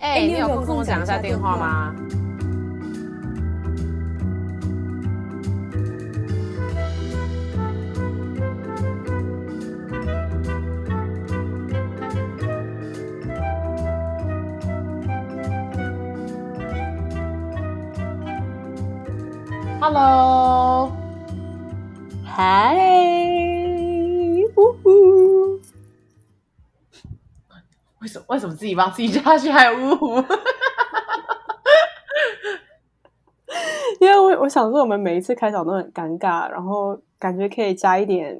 [0.00, 1.94] 哎、欸，你有空跟我讲一下电话吗
[19.80, 20.90] ？Hello，
[22.24, 23.19] 嗨，
[28.10, 28.24] 什么？
[28.28, 30.22] 为什么自己帮自己加去还呜呼？
[34.00, 38.34] 因为我我想说，我们每一次开场都很尴尬，然后感觉可以加一点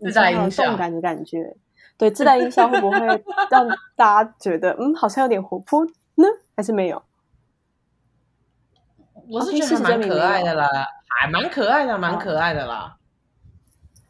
[0.00, 1.56] 自带音效动感的感觉。
[1.96, 2.98] 对，自带音效会不会
[3.50, 6.24] 让大家觉得嗯，好像有点活泼呢？
[6.56, 7.02] 还是没有？
[9.28, 10.68] 我是觉得蛮可爱的啦，
[11.08, 12.96] 还蛮可爱的，蛮可爱的啦。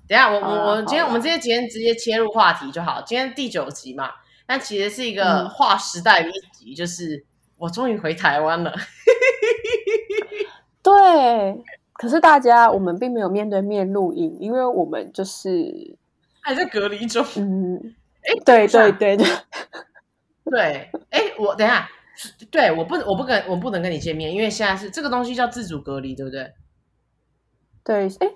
[0.09, 3.03] 等一下，我我我今天我们今天今天直接切入话题就好。
[3.07, 4.11] 今天第九集嘛。
[4.47, 7.25] 但其实是一个划时代的一集，嗯、就是
[7.57, 8.75] 我终于回台湾了。
[10.83, 11.63] 对，
[11.95, 15.97] 可是大家我们并没有面对面录音，因为我们就是
[16.41, 17.25] 还在隔离中。
[17.37, 19.27] 嗯，哎， 对对对对
[20.45, 21.89] 对，哎，我等一下，
[22.51, 26.53] 对，我不，我不跟，我不能跟你见面，因为现在是这个东西叫自主隔离，对不对？
[27.85, 28.33] 对，哎，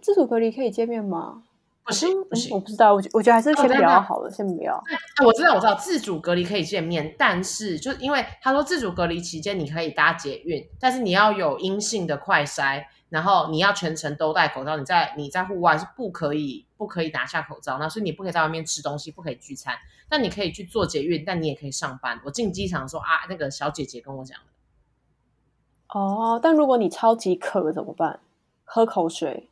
[0.00, 1.42] 自主隔离可以见面吗？
[1.90, 4.82] 不行不行，我不知道，我我觉得还是先不要好了，哦、先不要。
[5.24, 19.74] 我知道我知道，自主隔离可以见面，但是就因为他说自主隔离期间你可以搭捷运，但是你要有阴性的快筛，然后你要全程都戴口罩，你在你在户外是不可以不可以拿下口罩，那所以你不可以在外面吃东西，不可以聚餐，
[20.08, 22.20] 但你可以去做捷运，但你也可以上班。
[22.24, 25.98] 我进机场说啊，那个小姐姐跟我讲的。
[25.98, 28.20] 哦，但如果你超级渴怎么办？
[28.64, 29.49] 喝口水。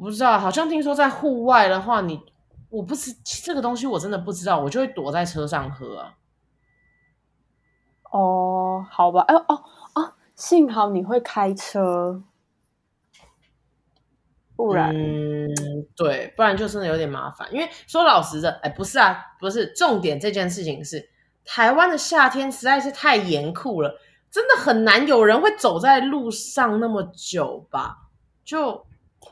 [0.00, 2.22] 我不知道，好像听说在户外的话你，你
[2.70, 6.14] 我不知这个东西，我真的不知道，我就会躲在车上喝啊。
[8.10, 9.62] 哦，好吧，哎哦
[9.94, 12.22] 哦，幸好你会开车，
[14.56, 15.46] 不然，嗯，
[15.94, 17.52] 对，不然就真的有点麻烦。
[17.52, 21.10] 因为说老实的，哎，不是啊，不是重点，这件事情是
[21.44, 24.00] 台湾的夏天实在是太严酷了，
[24.30, 28.08] 真的很难有人会走在路上那么久吧？
[28.42, 28.86] 就。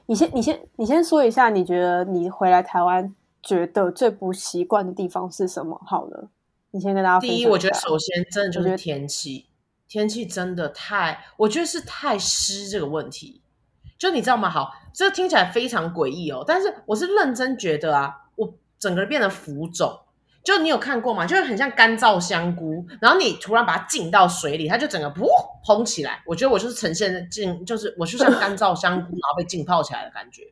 [0.06, 5.80] 你先，你先，你先说一下，你觉得你回来台湾觉得最不习惯的地方是什么？
[5.86, 6.28] 好了，
[6.70, 7.36] 你先跟大家分享。
[7.36, 9.46] 第一，我觉得首先真的就是天气，
[9.88, 13.42] 天气真的太，我觉得是太湿这个问题。
[13.98, 14.48] 就你知道吗？
[14.48, 19.98] 好，这听起来非常诡异哦，但是我是认真觉得啊，我整个人变得浮肿。
[20.44, 21.26] 就你有看过吗？
[21.26, 25.26] 就是很像干燥香菇，然后你突然把它浸到水里，它就整个噗
[25.62, 26.22] 烘起来。
[26.24, 30.44] 我觉得我就是呈现浸，就是我就像干燥香菇，然后被浸泡起来的感觉。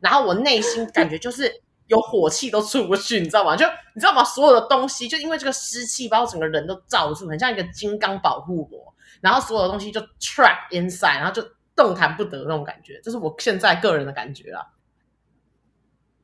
[0.00, 1.52] 然后我内心感觉就是
[1.86, 3.54] 有火气都出不去，你知道吗？
[3.54, 4.24] 就你知道吗？
[4.24, 8.94] 所有的东西就因为这个湿气把我整个人都罩住，很像一个金刚保护膜。
[9.20, 12.98] 然后所有的东西就 trap inside，然后就动弹不得那种感觉。
[13.04, 14.68] 这是我现在个人的感觉啦。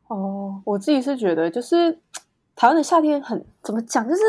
[0.09, 1.99] 哦，我自己是觉得就是。
[2.55, 4.23] 台湾的夏天很怎么讲，就是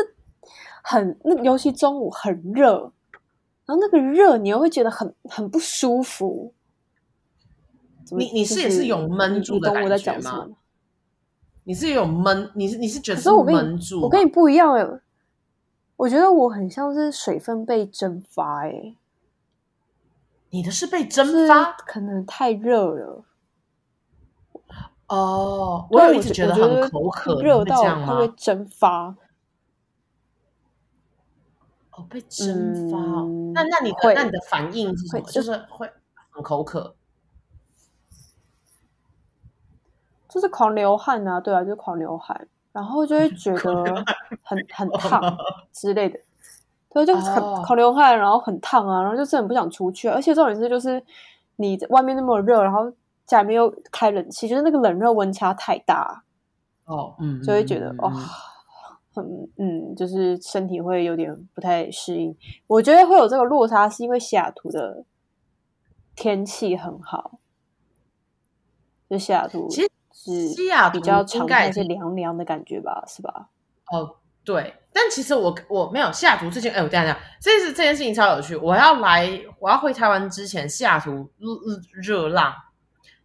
[0.82, 2.92] 很那，尤其中午很热，
[3.66, 6.52] 然后那个热你又会觉得很很不舒服。
[8.10, 10.48] 你你是也是有闷住的感觉吗？
[11.64, 14.02] 你是有闷，你是你是觉得是闷住？
[14.02, 14.86] 我跟你不一样哎，
[15.96, 18.96] 我觉得我很像是水分被蒸发哎。
[20.50, 23.24] 你的是被蒸发，可能太热了。
[25.06, 29.14] 哦，我有一直觉得很口渴，热到它会蒸发。
[31.90, 32.98] 哦，被蒸发。
[32.98, 35.24] 嗯、那那你的那你的反应是什么？
[35.30, 35.88] 就是会
[36.30, 36.96] 很口渴，
[40.26, 41.38] 就是狂流汗啊！
[41.38, 44.04] 对啊，就是狂流汗，然后就会觉 得
[44.42, 45.36] 很很烫
[45.70, 46.18] 之类的。
[46.88, 50.08] 对，就很、哦、狂流汗，然后很烫啊，然后就是很不想出去。
[50.08, 51.04] 而且重点是，就是
[51.56, 52.90] 你外面那么热，然后。
[53.26, 56.24] 家里面又开冷气，就是那个冷热温差太大
[56.84, 58.12] 哦，嗯，就会觉得哦，
[59.14, 59.24] 很
[59.56, 62.36] 嗯，就是身体会有点不太适应。
[62.66, 65.04] 我觉得会有这个落差，是因为西雅图的
[66.14, 67.38] 天气很好，
[69.08, 69.82] 就西雅图其
[70.12, 73.48] 实西雅图比较常态是凉凉的感觉吧，是吧？
[73.90, 78.54] 哦，对，但其实我我没有西雅图之前，哎，我等一下，这是这件事情超有趣。
[78.54, 79.28] 我要来，
[79.58, 82.52] 我要回台湾之前，西雅图热热浪。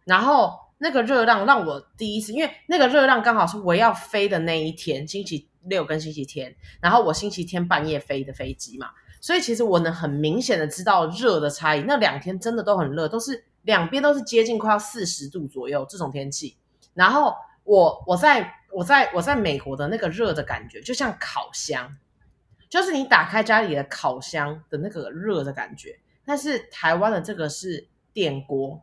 [0.04, 6.54] 然后那个热浪让我第一次，因为那个热浪刚好是我要飞的那一天，星期六跟星期天。
[6.80, 11.82] 然后我星期天半夜飞的飞机嘛，所以其实我能很明显的知道热的差异。
[11.82, 16.56] 那两天真的都很热，都是两边都是接近快要四十度左右这种天气。
[16.94, 21.96] 然后我我在我在我在美国的那个热的感觉，就像烤箱，
[22.68, 25.98] 就是你打开家里的烤箱的那个热的感觉。
[26.24, 28.82] 但是台湾的这个是电锅，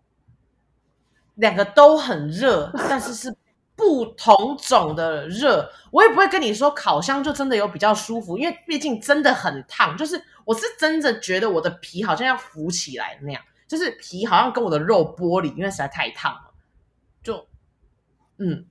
[1.38, 3.36] 两个都很热， 但是是
[3.76, 5.72] 不同种的热。
[5.92, 9.98] 我也不会跟你说烤箱就真的有比较舒服，因为毕竟真的很烫。
[9.98, 16.52] 就是我是真的觉得我的皮好像要浮起来那样，就是皮好像跟我的肉剥离，因为实在太烫了。
[17.24, 17.48] 就
[18.38, 18.66] 嗯。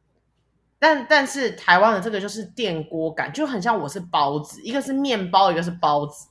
[0.79, 6.29] 但但是台湾的这个就是电锅感，就很像我是包子，一个是面包，一个是包子，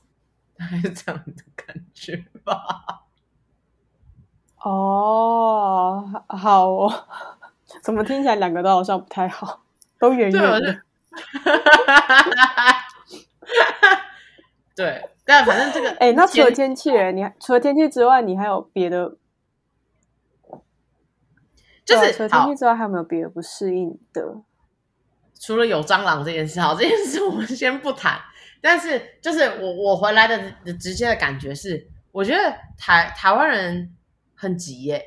[0.56, 3.05] 大概是这样的感觉吧。
[4.68, 6.92] 哦， 好哦，
[7.82, 9.62] 怎么听起来两个都好像不太好，
[10.00, 10.80] 都圆圆的。
[14.74, 19.16] 对，但反正这个，哎，那除了天气，你还除了天气之外，你还有别的？
[21.84, 24.36] 就是除了天气之外，还有没有别的不适应的？
[25.40, 28.20] 除了有蟑螂这件事，好，这件事我们先不谈。
[28.60, 33.94] 但是，就是我我回来的直接的感觉是，我觉得台台湾人
[34.36, 35.02] 很急耶，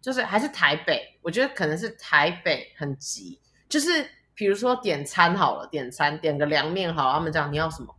[0.00, 3.40] 就是还是台北，我觉得可能是台北很急。
[3.68, 7.94] 就是比如说点餐好了，点餐点个凉面好了，他们讲你要什么？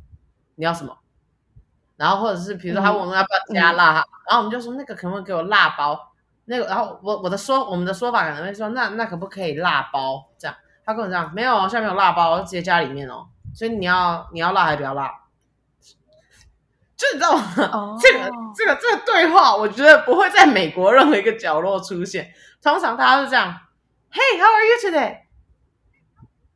[0.55, 0.97] 你要什么？
[1.97, 6.13] 然后或者是比如说他问我们要不要加辣，嗯、然后我们就说那个可不可以给我辣包？
[6.45, 10.27] 那个，然后我我的说我们的说法可能会说，那那可不可以辣包？
[10.37, 13.27] 这样他跟我讲没有，现在没有辣包，直接加里面哦。
[13.53, 15.20] 所以你要你要辣还是不要辣？
[17.01, 17.69] 就你知道吗？
[17.73, 22.31] 哦、这个这个这个对话，我觉得不会在美国任何一个角落出现。
[22.61, 23.47] 通常大家是这样
[24.11, 25.21] ：Hey, how are you today？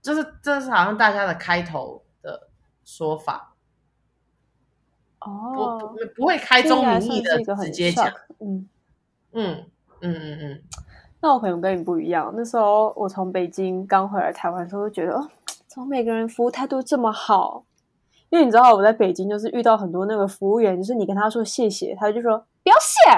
[0.04, 2.50] 就是这是好像大家的开头的
[2.84, 3.56] 说法。
[5.22, 8.08] 哦，不不会开宗明义的直接讲。
[8.40, 8.70] 嗯
[9.32, 9.66] 嗯。
[10.02, 10.62] 嗯嗯嗯，
[11.22, 12.32] 那我可能跟你不一样。
[12.36, 15.28] 那时候我从北京刚回来台湾的时候，就觉得哦，
[15.68, 17.64] 怎么每个人服务态度这么好？
[18.30, 23.10] 因为你知道我在北京就是遇到很多那个服务员，就是你跟他说谢谢，他就说不要谢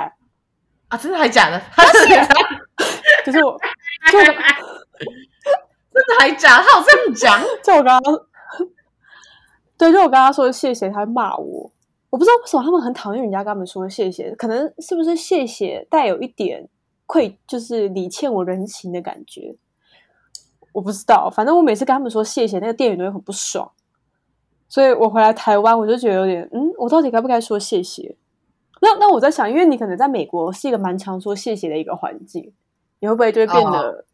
[0.90, 1.60] 啊，真的还假的？
[1.72, 2.22] 他是谢，
[3.26, 3.52] 就是我，
[4.12, 6.62] 就我真的还假？
[6.62, 7.42] 他有这样讲？
[7.64, 8.20] 就我刚刚，
[9.78, 11.72] 对，就我刚刚说谢谢，他会骂我。
[12.10, 16.70] 我不知道为什么他们很讨厌人家跟他们说谢谢，可能是不是谢谢带有一点
[17.06, 19.58] 愧，就是你欠我人情的感觉。
[20.72, 23.72] 我不知道，反正我每次跟他们说谢谢，那个店员都会很不爽。
[24.70, 28.16] 所以我回来台湾，我就觉得有点，嗯，我到底该不该说谢谢？
[28.82, 32.54] 那那我在想，因为你可能在美国是一个蛮常说谢谢的一个环境，
[33.00, 34.06] 你会不会就会变得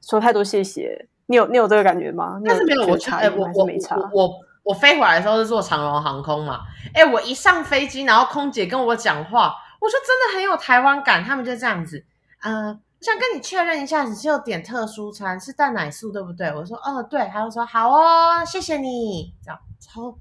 [0.00, 0.96] 说太多谢谢？
[1.00, 2.40] 哦、你有你有这个感觉吗？
[2.44, 3.68] 但是没有，我差，哎，我我
[4.12, 4.30] 我。
[4.64, 6.60] 我飞回来的时候是坐长荣航空嘛，
[6.94, 11.22] 哎，我一上飞机，然后空姐跟我讲话，我就真的很有台湾感。
[11.22, 12.02] 他们就这样子，
[12.42, 16.46] 呃，我想跟你确认一下，你是有点特殊餐，是蛋奶素对不对？
[16.48, 17.28] 我说，哦，对。
[17.30, 19.34] 他就说，好哦，谢谢你。
[19.44, 19.60] 这样，
[19.94, 20.16] 超，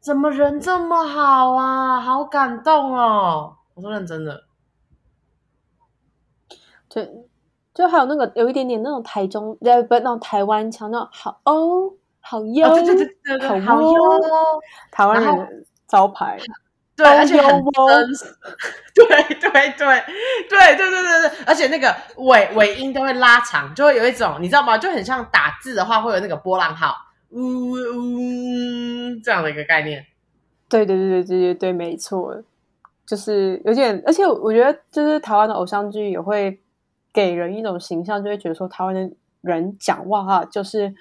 [0.00, 2.00] 怎么人这么好啊？
[2.00, 3.56] 好感动哦。
[3.74, 4.44] 我说认真的，
[6.88, 7.26] 对，
[7.74, 11.92] 就还有那个有一点点那种台中，呃，不，那种台湾腔，那种好哦。
[12.24, 13.92] 好优，对对对对对，好优，
[14.92, 16.38] 台湾人招牌，
[16.94, 18.38] 对，而且很真 实，
[18.94, 19.04] 对
[19.40, 20.04] 对对对
[20.48, 24.78] 对对对对，而且那个尾尾音都会拉长，就会有一种你知道吗？
[24.78, 26.94] 就很像打字的话会有那个波浪号，
[27.30, 27.74] 呜呜
[29.22, 30.04] 这样的一个概念。
[30.68, 32.42] 对对对对对对对，没错，
[33.06, 36.60] 就是有点，而且我觉得就是台湾的偶像剧也会
[37.12, 39.10] 给人一种形象，就会觉得说台湾的
[39.40, 40.94] 人讲话哈，就是。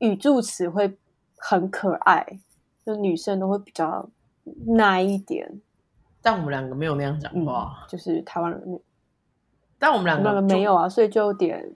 [0.00, 0.96] 语助词会
[1.36, 2.24] 很可爱，
[2.86, 4.08] 就女生都会比较
[4.68, 5.60] 奶一点。
[6.22, 8.80] 但我们两个没有那样讲话，嗯、就是台湾人。
[9.76, 11.74] 但我们两个，个没有啊，所以就有点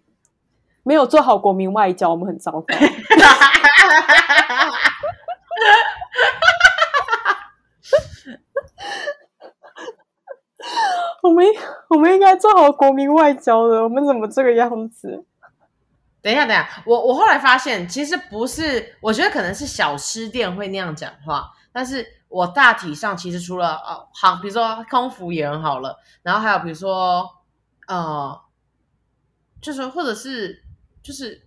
[0.84, 2.76] 没有做好国民外交，我们很糟糕。
[11.22, 11.46] 我们
[11.88, 15.24] 我们应该做好国民外交的，我们怎么这个样子？
[16.20, 27.28] 等一下，等一下，我我后来发现，其实不是，我觉得可能是小吃店会那样讲话，但是我大体上其实除了呃，好，比如说空服员好了，然后还有比如说
[27.88, 28.40] 呃，
[29.60, 30.62] 就是或者是
[31.02, 31.46] 就是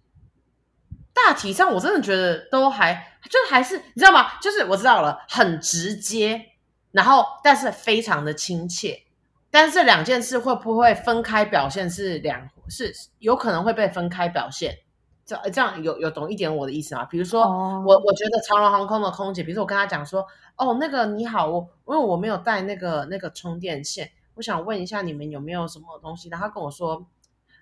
[1.15, 2.93] 大体上，我真的觉得都还
[3.23, 4.37] 就还是你知道吗？
[4.41, 6.51] 就是我知道了，很直接，
[6.91, 9.03] 然后但是非常的亲切，
[9.49, 12.49] 但是这两件事会不会分开表现是两？
[12.67, 14.79] 是有可能会被分开表现，
[15.23, 17.05] 这这样有有懂一点我的意思吗？
[17.05, 17.85] 比如说，oh.
[17.85, 26.27] 我我觉得长荣航空的空姐，比如说我跟她讲说，哦，那个你好，我因为我没有带那个那个充电线，我想问一下你们有没有什么东西？
[26.29, 27.05] 然后她跟我说，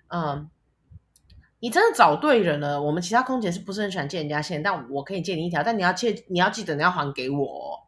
[0.08, 0.48] 嗯，
[1.60, 2.80] 你真的找对人了。
[2.82, 4.62] 我们其他空姐是不是很喜欢借人家线？
[4.62, 7.86] 但我可以借你一条，但你要借，你要记得你要还给我。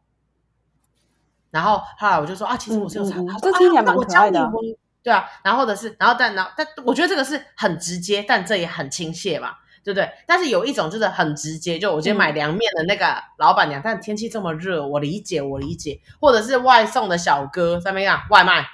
[1.51, 4.51] 然后后来我就说啊，其实我是有查，这听起来蛮可爱的。
[5.03, 10.09] 对啊，然后或者是，然后但然后但我觉得这个是很直接，但这也很亲切嘛，对不对？
[10.27, 16.01] 但是有一种就是很直接，就我今天买凉面的那个老板娘，嗯、但天气这么热，我理解，我理解。
[16.19, 18.19] 或者是外送的小哥怎么样？
[18.29, 18.65] 外卖，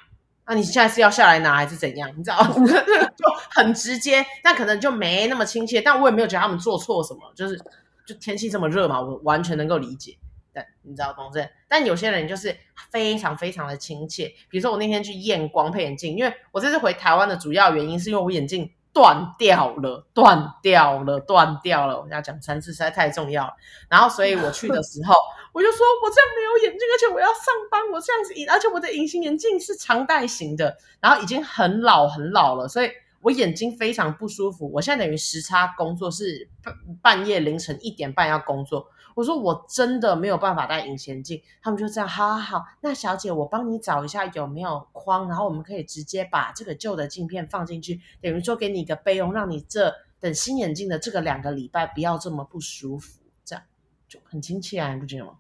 [0.45, 2.09] 那、你现在是要下来拿还是怎样？
[2.17, 2.43] 你知道？
[3.15, 5.81] 就很直接，但可能就没那么亲切。
[5.81, 7.57] 但我也没有觉得他们做错什么，就是
[8.05, 10.17] 就天气这么热嘛，我完全能够理解。
[10.51, 11.49] 但你知道，懂这？
[11.67, 12.55] 但有些人就是
[12.91, 14.27] 非常非常的亲切。
[14.49, 21.99] 比如说我那天去验光配眼镜，因为我这次回台湾的主要原因是因为我眼镜断掉了，断掉了，断掉了。
[21.99, 23.53] 我要讲三次实在太重要了。
[23.89, 25.15] 然后所以我去的时候，
[25.51, 34.69] 我就说我这样没有眼镜，而且我要上班，我这样子，而且我的隐形眼镜是常戴型的，然后已经很老很老了，所以我眼睛非常不舒服。
[34.71, 38.87] 我现在等于时差工作是半半夜凌晨一点半要工作。
[39.15, 53.63] 我说我真的没有办法戴隐形眼镜，他们就这样，好好好，那小姐我帮你找一下有没有框，然后我们可以直接把这个旧的镜片放进去，等于说给你一个备用，让你这等新眼镜的这个两个礼拜不要这么不舒服，这样
[54.07, 55.33] 就很亲切啊，你不觉得吗？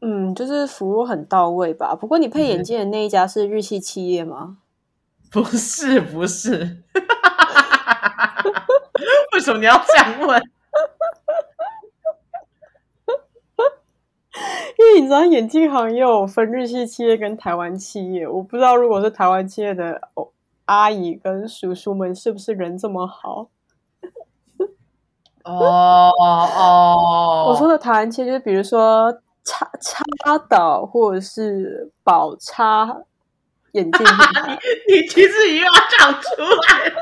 [0.00, 1.96] 嗯，就是服务很到位吧。
[1.96, 4.58] 不过你配眼镜的那一家是日系企业吗？
[5.32, 6.52] 不是，不是，
[9.32, 10.40] 为什么你要这样问？
[14.78, 20.00] 因为你知道眼镜行业有分日系企业跟台湾企业，我不知道如果是台湾企业的
[20.66, 23.48] 阿姨跟叔叔们是不是人这么好？
[25.44, 29.12] 哦 哦，我说的台湾企业就是比如说
[29.44, 32.96] 插插导或者是宝插
[33.72, 34.04] 眼镜
[34.88, 36.96] 你，你其实又要讲出来了。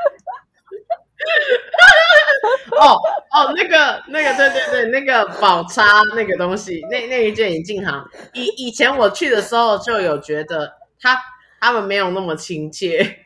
[2.79, 2.99] 哦
[3.31, 5.83] 哦，那个那个，对对对，那个宝叉
[6.15, 11.17] 那个东西，那那一件眼镜行，以以前我去的时候就有觉得他
[11.59, 13.25] 他们没有那么亲切。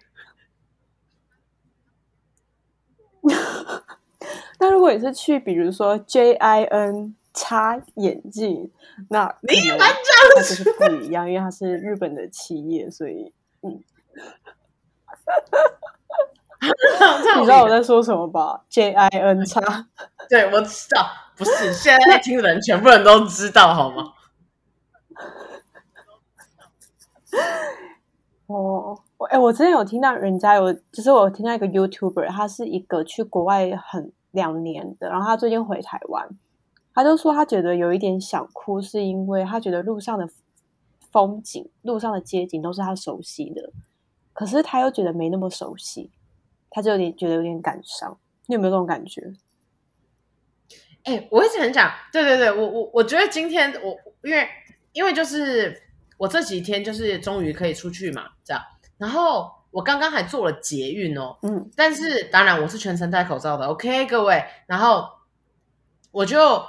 [4.59, 8.71] 那如果你是去，比如说 J I N 插眼镜，
[9.09, 9.93] 那你蛮这样
[10.35, 13.83] 就是不一样，因为它是日本的企业，所以嗯。
[17.39, 19.61] 你知道我在说什么吧？J I N 叉，
[20.29, 24.13] 对，我知道，不是现在在听的人，全部人都知道，好吗？
[28.47, 36.27] 哦，我哎，我之前有听到人家有，就是我听到一个 YouTuber，他是一个去国外很两年的，然后他最近回台湾，
[36.93, 40.27] 他就说他觉得有一点想哭，是因为他觉得路上的
[41.11, 43.71] 风景、路上的街景都是他熟悉的，
[44.33, 46.11] 可是他又觉得没那么熟悉。
[46.69, 49.21] 他就有点觉得有点感伤，你有没有这种感觉？
[51.03, 54.47] 哎、欸，我一直很想，对对对，我我我觉得今天我因为
[54.91, 55.81] 因为就是
[56.17, 58.61] 我这几天就是终于可以出去嘛，这样，
[58.97, 65.07] 然后我刚刚还做了捷运哦，嗯，但是当然我是全程戴口罩的，OK，各位，然后
[66.11, 66.61] 我就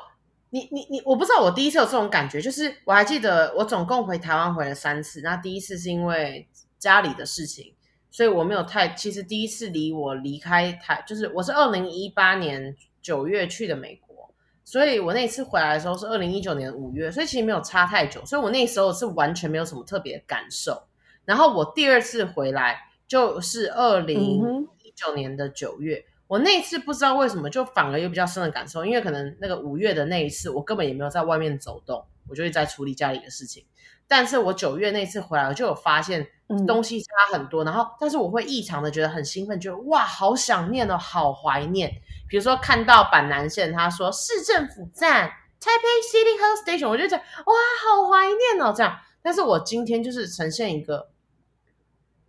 [0.51, 7.75] 你你你，我不知道我第一次有这种感觉，就是我还记得我总共回台湾回了三次，那第一次是因为家里的事情。
[8.11, 20.83] 所以我没有太，其实第一次离我离开台，就是我是二零一八年九月去的美国，所以我那次回来的时候是二零一九年五月，所以其实没有差太久，所以我那时候是完全没有什么特别的感受。
[21.25, 33.65] 然后我第二次回来就是二零一九年的九月，我那次不知道为什么就反而有比较深的感受，因为可能那个五月的那一次我根本也没有在外面走动，我就会在处理家里的事情。
[34.11, 36.27] 但是我九月那次回来，我就有发现
[36.67, 41.89] 东西差很多，嗯、然后但是我会异常的觉得很兴奋，觉得哇，好想念哦，好怀念。
[42.29, 48.99] 比如说看到板南线，他说市政府站 Taipei City Hall Station，我就觉得哇，好怀念哦，这样。
[49.23, 51.11] 但是我今天就是呈现一个，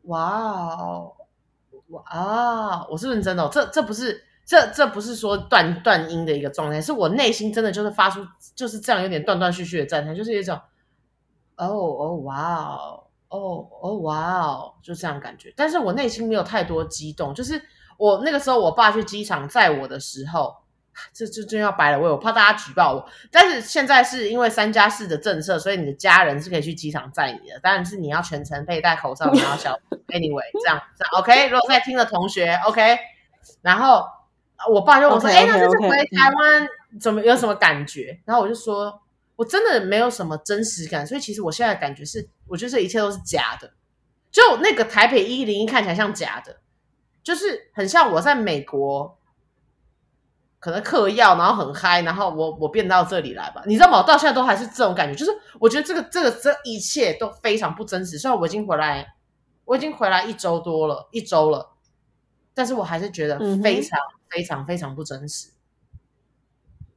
[0.04, 0.22] 哇
[0.78, 1.14] 哦，
[1.88, 8.24] 哇，我是认真的、哦，这这不是这这不是说断断音的一个状态，是我内心真的就是发出
[8.56, 10.62] 就是这样有点断断续续的赞叹，就是一种。
[11.68, 17.34] 哦哦哇哦哦哦哇哦，就这样感觉，但是我内心没有太多激动。
[17.34, 17.62] 就是
[17.98, 20.56] 我那个时候，我爸去机场载我的时候，
[21.14, 23.06] 这这真要白了，我我怕大家举报我。
[23.32, 29.74] 但是现在是因为三加四的政策，所以你的家人是可以去机场载你的，但是你要全程佩戴口罩，你要小
[30.10, 31.48] anyway 这样这样 OK。
[31.48, 32.98] 如果在听的同学 OK，
[33.62, 34.04] 然后
[34.70, 36.68] 我爸就我说，哎，那这次回台湾
[37.00, 38.20] 怎么有什么感觉？
[38.26, 39.01] 然后我就说。
[39.42, 43.74] 我真的没有什么真实感，所以其实我现在的感觉是，我觉得这一切都是假的。
[44.30, 46.62] 就那个台北一零一看起来像假的，
[47.24, 49.18] 就是很像我在美国，
[50.60, 53.98] 可能嗑药，然后很嗨，然后我我变到这里来吧，你知道吗？
[53.98, 58.20] 我到现在都还是这种感觉，就是我觉得这个这个这一切都非常不真实。
[58.20, 59.16] 虽然我已经回来，
[59.66, 61.72] 我已经回来一周多了，一周了，
[62.54, 65.50] 但是我还是觉得非常、嗯、非常非常不真实。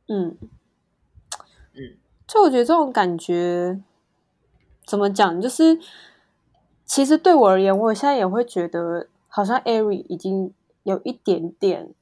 [0.08, 0.50] 嗯嗯，
[2.26, 3.80] 就我觉得这种感觉
[4.86, 5.78] 怎么讲，就是
[6.84, 10.52] 其实对我而言，我现在也会觉得，好像 Ari 已经
[10.82, 11.94] 有一点点。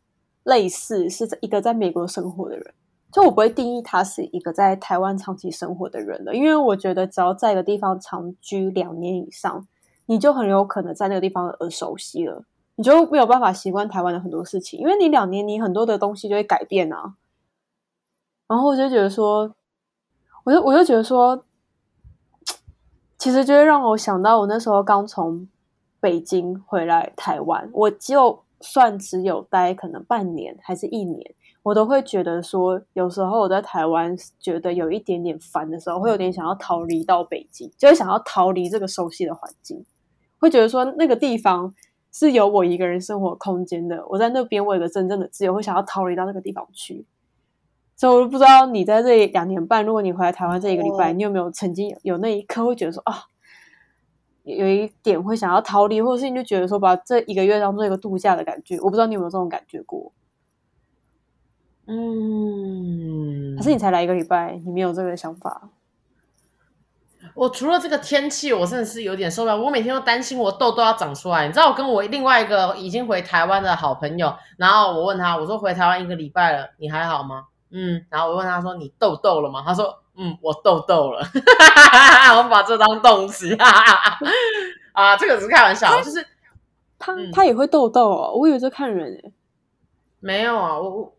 [0.44, 2.74] 类似是一个在美国生活的人，
[3.12, 9.64] 就我不会定义他是一个在台湾长期生活的人了，因为我觉得只要在一个地方长居两年以上，
[10.06, 12.42] 你就很有可能在那个地方而熟悉了，
[12.74, 17.14] 你就没有办法习惯台湾的很多事情，因为你两年你很多的东西就会改变啊。
[18.48, 19.54] 然后我就觉得说，
[20.44, 21.44] 我就我就觉得说，
[23.18, 25.48] 其实就会让我想到我那时候刚从
[26.00, 28.42] 北京回来台湾，我就。
[28.64, 31.34] 算只有待可能半年还是一年，
[31.64, 39.84] 我都会觉得说，有时候我在台湾觉得有一点点烦的时候，会有点想要逃离到北京，就会想要逃离这个熟悉的环境，
[40.38, 41.74] 会觉得说那个地方
[42.12, 47.04] 是有我一个人生活空间的，我在那边我有个真正的自由，会想要逃离到那个地方去。
[48.02, 53.26] 所以我不知道你在这两年半，如果你回来台湾这一个礼拜，你有没有曾经有那一刻会觉得说啊？
[54.42, 60.10] 有一点会想要逃离，或者是你就觉得说把这一个月当做一个度假的感觉，我不知道你有没有这种感觉过？
[61.86, 65.68] 嗯，可是你才来一个礼拜，你没有这个想法？
[67.34, 69.56] 我除了这个天气，我真的是有点受不了。
[69.56, 71.46] 我每天都担心我痘痘要长出来。
[71.46, 77.44] 你知道，我跟我另外一个已经回台湾的好朋友，然后我问他，我说回台湾一个礼拜了，你还好吗？
[77.72, 79.62] 嗯，然后我问他说，你痘痘了吗？
[79.66, 79.98] 他说。
[80.14, 81.26] 嗯，我痘痘了，
[82.36, 83.56] 我把这当动词
[84.92, 86.22] 啊，这个只是开玩笑，就是
[86.98, 89.32] 他他也会痘痘哦，我以为在看人诶，
[90.20, 91.16] 没有啊，我我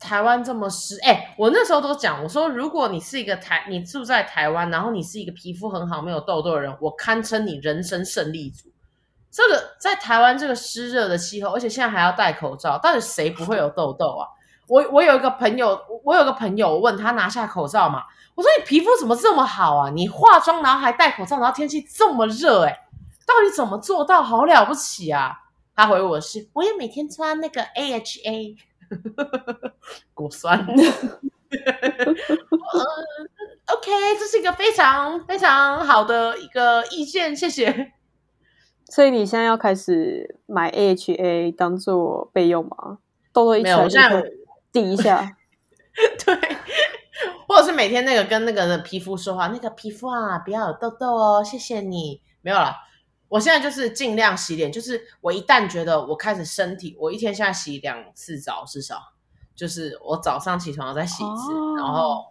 [0.00, 8.68] 台湾这么湿，哎，我那时候都讲，我说如果你是一个台，你住在台湾，然后你是一个皮肤很好、没有痘痘的人，我堪称你人生胜利组。
[9.30, 14.26] 这个在台湾这个湿热的气候，而且现在还要戴口罩，到底谁不会有痘痘啊？
[14.68, 19.90] 我我有一个朋友，我有个朋友，我问他拿下口罩嘛，我说你皮肤怎么这么好啊？
[19.90, 22.86] 你化妆然后还戴口罩，然后天气这么热，哎，
[23.26, 24.22] 到底怎么做到？
[24.22, 25.38] 好了不起啊！
[25.74, 28.56] 他回我是，我也每天穿那个 AHA
[30.14, 30.66] 果酸。
[30.66, 30.76] 嗯，
[33.74, 37.92] OK，这是一个非常非常好的一个意见，谢谢。
[38.86, 42.98] 所以你现在要开始买 AHA 当做备用吗？
[43.32, 44.38] 痘痘一出来就会。
[44.72, 45.36] 抵一下，
[46.24, 46.34] 对，
[47.46, 52.22] 或者是每天那个跟那个的皮肤说话，那个皮肤啊，不要有痘痘哦，谢谢你。
[52.40, 52.74] 没有了，
[53.28, 58.96] 我现在就是尽量洗脸，就是我一旦觉得我开始身体，我一天现在洗两次澡，至少
[59.54, 62.24] 就是我早上起床再洗一次，哦、然后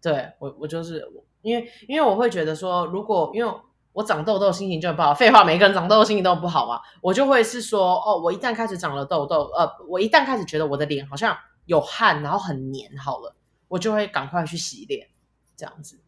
[0.00, 1.06] 对我我就是
[1.42, 3.52] 因为因为我会觉得说，如果因为
[3.92, 11.36] 我长痘痘心情就很不好，废话，每个人长痘痘心情都不好嘛，我就会是说，哦，我一旦开始长了痘痘，呃，我一旦开始觉得我的脸好像。
[11.66, 13.34] 有汗，然后很黏，好了，
[13.68, 15.08] 我就会赶快去洗脸，
[15.56, 15.98] 这样子。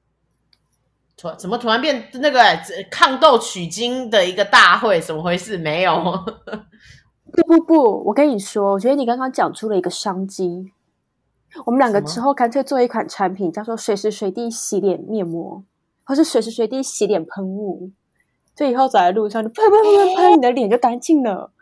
[1.16, 2.40] 突怎么突然变那个
[2.90, 5.00] 抗痘取经的一个大会？
[5.00, 5.56] 怎么回事？
[5.56, 5.94] 没有。
[7.32, 10.72] 不不不，我跟你说，我觉得你刚刚讲出了一个商机。
[11.66, 15.62] 我们两个之后干脆做一款产品，叫做随时随地洗脸面膜，
[16.02, 17.90] 或是随时随地洗脸喷雾。
[18.56, 21.52] 就以后走在路上就喷喷喷喷喷，你的脸就干净了。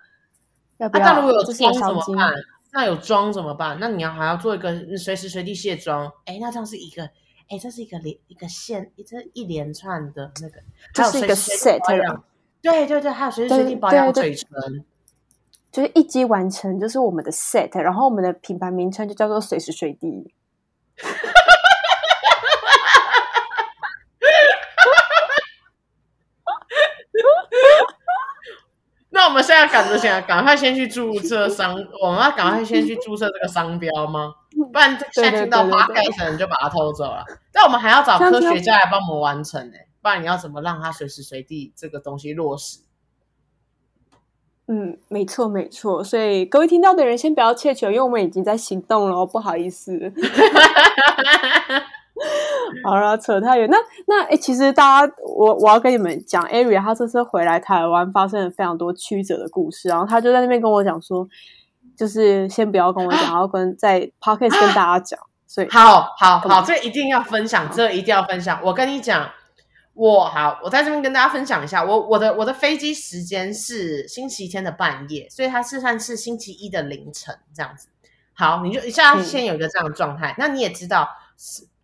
[0.78, 1.04] 要不要？
[1.04, 2.32] 那如果有妆怎么办？
[2.72, 3.78] 那有妆怎么办？
[3.80, 6.10] 那你要还要做一个随时随地卸妆？
[6.24, 7.02] 哎，那这样是一个，
[7.48, 10.60] 哎，这是一个连一个线，这一连串的那个，
[10.94, 11.80] 这是一个 set。
[12.62, 14.48] 对对对，还有随时随地保养嘴唇，
[15.72, 17.76] 就是一击完成，就是我们的 set。
[17.80, 20.32] 然后我们的品牌名称就叫做随时随地。
[29.12, 34.34] 那我们现在赶着想赶快先去注册商，我们要赶快先去注册这个商标吗？
[34.72, 37.24] 不然现在听到 podcast 人就把它偷走了。
[37.52, 42.80] 但我们还要找科学家来帮我们完成呢、欸，不然你要怎么让它随时随地这个东西落实？
[44.66, 46.02] 嗯，没错没错。
[46.02, 50.12] 所以各位听到的人先不要怯球，因为我们已经在行动了，不好意思。
[52.84, 53.68] 好了，扯太远。
[53.70, 59.88] 那那哎，其实大家，我我要跟你们讲，Ari 他这次回来台湾，发生了非常多曲折的故事。
[59.88, 61.26] 然后他就在那边跟我讲说，
[61.96, 65.18] 就是先不要跟我讲， 然后跟在 Podcast 跟大家讲。
[65.46, 68.60] 所以，好好好，这一定要分享，这一定要分享。
[68.62, 69.30] 我跟你讲，
[69.94, 77.88] 我好，我在这边跟大家分享一下，我我的我的飞机时间是星期天的半夜，所以它是算是星期一的凌晨这样子。
[78.34, 81.08] 好，你就现在先有一个这样的状态，嗯、那你也知道，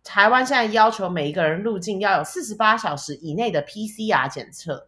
[0.07, 4.87] 台湾现在要求每一个人入境要有四十八小时以内的 PCR 检测，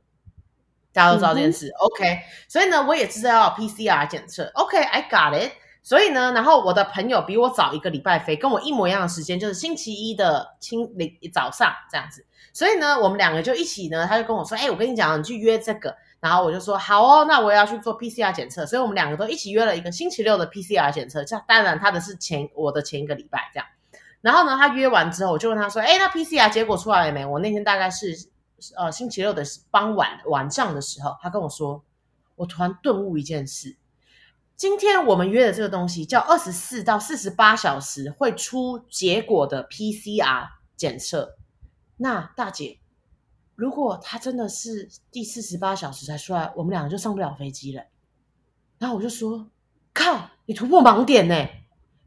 [0.94, 1.68] 大家都知道这件事。
[1.68, 4.50] 嗯、OK，所以呢，我也知道要 PCR 检测。
[4.56, 5.52] OK，I、okay, got it。
[5.82, 12.26] 所以呢，然后我的朋友比我早一个礼拜飞，跟我一模一样的时间，就是星期一的清零早上这样子。
[12.54, 21.24] 所以呢，我们两个就一起呢，他就跟我说：“哎，我跟你讲，你去约这个。”然后我就说：“好哦，那我也要去做 PCR 检测。”所以我们两个都一起约了一个星期六的 PCR 检测。
[21.24, 23.66] 这当然他的是前我的前一个礼拜这样。
[24.22, 28.30] 然后呢，他约完之后，我就问他说：“哎，那 PCR 结果出来了没？”我那天大概是
[28.76, 31.84] 呃星期六的傍晚晚上的时候，他跟我说
[32.36, 33.78] ：“我突然顿悟一件事。”
[34.58, 41.38] 今天我们约的这个东西叫二十四到四十八小时会出结果的 PCR 检测。
[41.96, 42.80] 那大姐，
[43.56, 47.84] 如果他真的是第四十八小时才出来，我们两个就上不了飞机了。
[48.80, 49.50] 然后我就说
[49.94, 51.36] ：“靠，你突破盲点呢！”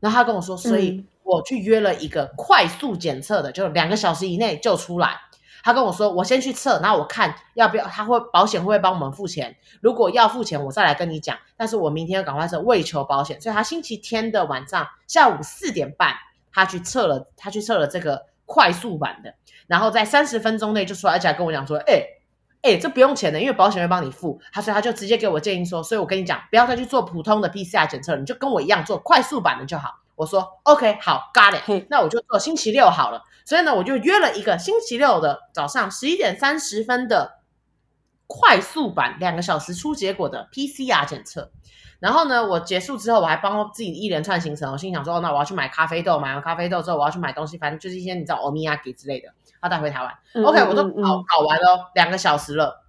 [0.01, 5.21] 然后他跟我说：“所以我去约了一个快速检测的，就两个小时以内就出来。”
[5.65, 9.57] 他跟我说：“我先去测，然后我看要不要，他会保险会不会帮我们付钱？
[9.81, 11.39] 如果要付钱，我再来跟你讲。
[11.57, 13.41] 但是我明天要赶快测，为求保险。
[13.41, 16.15] 所以他星期天的晚上下午四点半，
[16.53, 19.35] 他去测了，他去测了这个快速版的，
[19.69, 22.03] 然后在三十分钟内就出来，而且还跟我讲说：，哎，
[22.63, 24.41] 哎，这不用钱的，因为保险会帮你付。
[24.53, 30.02] 他说他就直接给我建议说，所以我跟你讲，不要再去做普通的 PCR 检测，你就跟我一样做快速版的就好。
[30.23, 37.41] 我说 OK，好，Got it，那我就做星期六好了。”所以呢，我就约了一个星期六的早上十一点三十分的
[38.29, 41.51] 快速版，两个小时出结果的 PCR 检测。
[41.99, 44.73] 然后呢，我结束之后，我还帮自己一连串行程。
[44.73, 49.29] 我心想说，哦，那我要去买咖啡豆，买完咖啡豆之后，我要去买东西，反正就是一些你知道欧米亚给之类的，
[49.63, 50.13] 要带回台湾。
[50.35, 52.85] 嗯、OK，我都搞搞完了，两个小时了，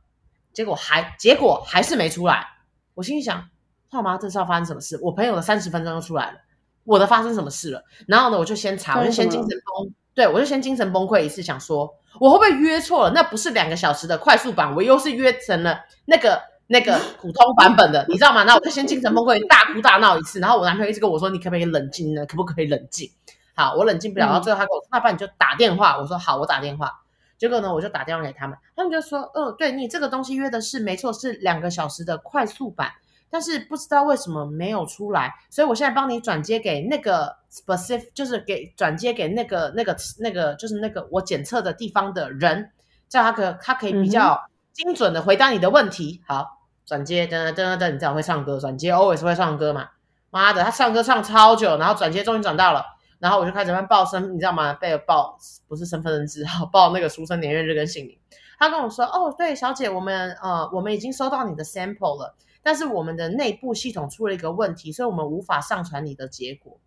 [0.51, 2.47] 结果还结果还是没出来。
[2.93, 3.49] 我心里想，
[3.89, 4.99] 他妈这是要发生什么事？
[5.01, 6.37] 我朋友的三十分钟就出来了，
[6.85, 7.83] 我的发生什么事了？
[8.07, 9.93] 然后呢，我就先查，我就先精神崩。
[10.13, 13.11] 对，我就先精神崩溃一次，想说我会不会约错了？
[13.15, 18.43] 那不是两个小时的快速版，我又是约成了那个那个 普通版本的，你知道吗？
[18.43, 20.39] 那我就先精神崩溃，大哭大闹一次。
[20.39, 22.25] 然后我男朋友一直跟我说：“你可不可以冷静呢？
[22.27, 23.09] 可不可以冷静？”
[23.55, 24.25] 好，我冷静不了。
[24.25, 26.91] 然后最后他跟我说：“那不然你就打电话。”我说：“好，我打电话。”
[27.39, 32.91] 结果呢，我就打电话给他们，他们就说：“嗯，对你这个东西约的是没错，是两个小时的快速版。”
[33.33, 42.69] 但是不知道为什么没有出来，所以我现在帮你转接给那个 specific，就是给转接给那个那个那个就是那个我检测的地方的人，
[43.09, 44.39] 叫他可他可以比较
[44.71, 46.21] 精准的回答你的问题。
[46.29, 49.89] 嗯、好，转接噔噔噔噔，你知道会唱歌，转接 always 会唱歌嘛？
[50.29, 52.85] 妈的，他唱歌唱超久，然后转接终于转到了，
[53.17, 54.75] 然后我就开始帮报身，你知道吗？
[54.75, 55.35] 被报
[55.67, 58.15] 不是身份证字号，报那个出生年月日跟姓名。
[58.59, 62.35] 他跟我说，哦，对，小姐，我们呃我们已经收到你的 sample 了。
[62.63, 66.79] 但是我们的内部系统出了一个问题，所以我们无法上传你的结果。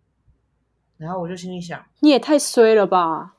[0.97, 3.35] 然后我就心里想，你也太衰了吧？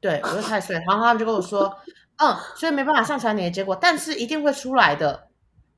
[0.00, 0.76] 对，我就太衰。
[0.86, 1.78] 然后他们就跟我说，
[2.18, 5.28] 嗯，所以没办法上传你的结果，但是一定会出来的。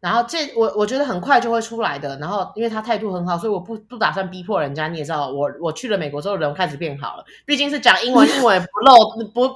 [0.01, 2.19] 然后这我我觉得很快就会出来的。
[2.19, 4.89] 然后因为他态度很好，所以我不不打算逼迫人家。
[4.89, 9.49] 你也知道，我我去了美国之后人开始变好了，毕竟是讲英文，英文也不漏不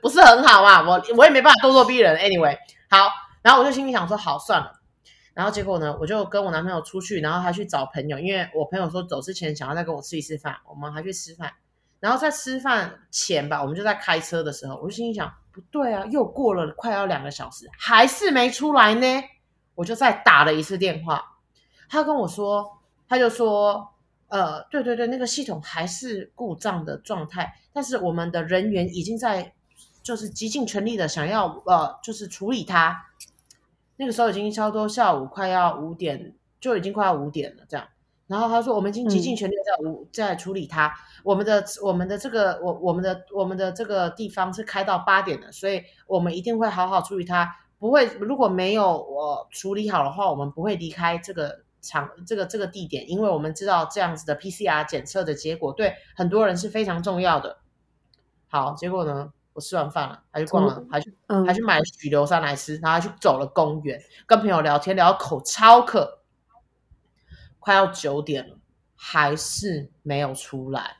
[0.00, 0.88] 不是很好嘛。
[0.88, 2.16] 我我也没办法咄咄逼人。
[2.18, 2.56] Anyway，
[2.88, 3.10] 好，
[3.42, 4.75] 然后我就心里想说，好算了。
[5.36, 11.52] 然后结果呢，我就跟我男朋友出去，然后还去找朋友，因为我朋友说走之前想要再跟我吃一次饭，我们还去吃饭。
[12.00, 19.06] 然后在吃饭前吧，我们就在开车的时候，我就心里想，不对啊，又过了快要两个小时，还是没出来呢。
[19.74, 21.22] 我就再打了一次电话，
[21.90, 23.92] 他跟我说，他就说，
[24.28, 29.52] 呃，对对对，那个系统还是故障的状态，但是我们的人员已经在，
[30.02, 33.04] 就是极尽全力的想要，呃，就是处理它。
[33.96, 37.86] 那个时候已经差不多下午快要五点，就已经快要五点了，这样。
[38.26, 39.54] 然后他说，我们已经竭尽全力
[40.12, 40.92] 在在处理它。
[41.22, 47.48] 我们的我们的这个我我们的我们的这个地方是开到八点的，所以我们一定会好好处理它。
[47.78, 57.58] 不会，如果没有我处理好的话，我们不会离开这个场这个这个地点，因为我们知道这样子的 PCR 检测的结果对很多人是非常重要的。
[58.48, 59.32] 好，结果呢？
[59.56, 66.18] 我吃完饭了，还去逛了，嗯、还去、嗯、还去买许留山来吃，然后还去走了公园，跟朋友聊天聊口超渴，
[67.58, 68.58] 快要九点了，
[68.94, 70.98] 还是没有出来。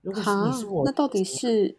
[0.00, 1.76] 如果是你是我，那到底是？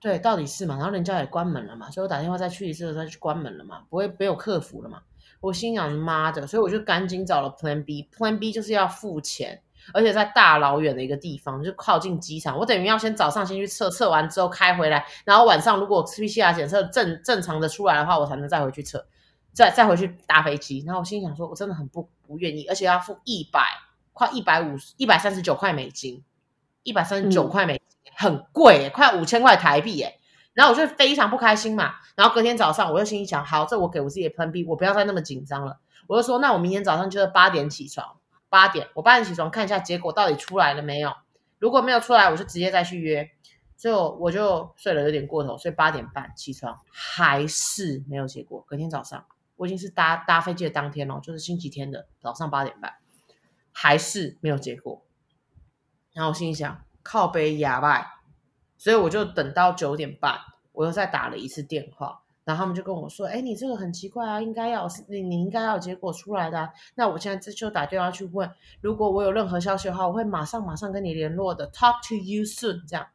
[0.00, 0.76] 对，到底是嘛？
[0.76, 5.02] 然后人家也关门了嘛，所以我打电话再去一次的时候就关门了嘛，不会没有客服了嘛？
[5.40, 9.62] 我心想妈的，所以我就赶紧找了 Plan B，Plan B 就是要付钱。
[9.92, 12.58] 而且在大老远的一个地方，就靠近机场。
[12.58, 19.06] 我等于要先早上先去测，测完之后开回来，然后晚上如果 PCR 检测正正常的出来的话，我才能再回去测，
[19.52, 20.82] 再再回去搭飞机。
[20.86, 23.60] 然后我心里想说，我真的很不不愿意，而且要付一百
[24.12, 26.22] 快一百五十一百三十九块美金，
[26.82, 30.20] 一百三十九块美金，嗯、很贵，快五千块台币耶。
[30.54, 31.94] 然后我就非常不开心嘛。
[32.16, 35.78] 然后隔天早上，我就心里想，好，这我给我自己的 plan B，我不要再那么紧张了。
[36.08, 38.16] 我就说，那我明天早上就是八点起床，
[38.48, 41.12] 八点，我八点起床看一下结果到底出来了没有。
[41.58, 43.30] 如果没有出来，我就直接再去约。
[43.76, 48.64] 所以我就睡了有点过头，所以八点半起床还是没有结果。
[48.66, 52.94] 隔天早上，我已经是搭搭飞机的当天哦，就是星期天的早上八点半，
[53.70, 55.02] 还是没有结果。
[56.12, 58.14] 然后我心里想，靠北哑巴。
[58.76, 60.38] 所以我就等到九点半，
[60.72, 66.70] 我又再打了一次电话，然后他们就跟我说：“哎，你这个很奇怪啊，应该要你你应该要有结果出来的啊。
[66.94, 71.70] 那我现在这就打电话去问，如果我有任何消息的话，我会马上马上跟你联络的。
[71.70, 73.06] Talk to you soon，这样。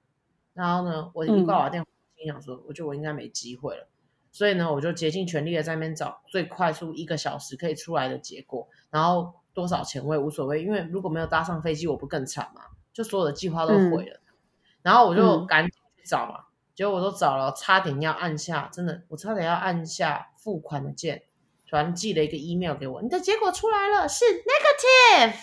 [0.54, 3.88] 然后呢，我一挂完电话，心想说，我觉得我应该没机会了。
[4.32, 12.62] 所以呢，我就竭尽全力的在那边找最快速一个小时可以出来的结果，然后多少钱我也无所谓，因为如果没有搭上飞机，我不更惨嘛？
[12.93, 14.17] 就所有的计划都毁了。
[14.17, 14.19] 嗯
[14.84, 16.43] 然后我就赶紧去找嘛，嗯、
[16.75, 21.23] 结果我都找了，差点要按下，真的，我差点要按下付款的键，
[21.69, 25.33] 突然寄了一个 email 给我，你的结果出来了，是 negative，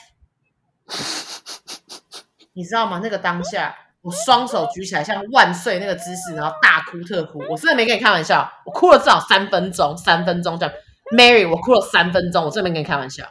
[2.55, 3.01] 你知道吗？
[3.03, 10.75] 那个当下，我双手举起来像万岁那个姿势，然后大哭特哭，我真的没跟你开玩笑，我哭了至少三分钟，三分钟这样
[11.17, 13.25] ，Mary，我哭了三分钟，我真的没跟你开玩笑。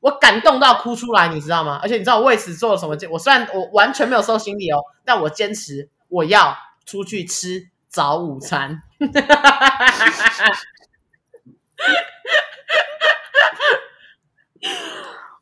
[0.00, 1.80] 我感动到哭出来，你知道吗？
[1.82, 2.94] 而且你知道我为此做了什么？
[3.10, 8.82] 我虽然我完全没有收行李哦，但我坚持我要出去吃早午餐。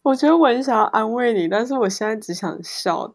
[0.02, 3.14] 我觉得我很想要安慰你，但是我现在只想笑。